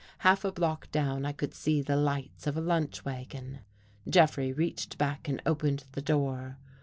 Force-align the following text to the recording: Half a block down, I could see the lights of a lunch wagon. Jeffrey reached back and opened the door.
Half 0.25 0.43
a 0.45 0.51
block 0.51 0.89
down, 0.91 1.27
I 1.27 1.31
could 1.31 1.53
see 1.53 1.79
the 1.79 1.95
lights 1.95 2.47
of 2.47 2.57
a 2.57 2.59
lunch 2.59 3.05
wagon. 3.05 3.59
Jeffrey 4.09 4.51
reached 4.51 4.97
back 4.97 5.27
and 5.27 5.39
opened 5.45 5.83
the 5.91 6.01
door. 6.01 6.57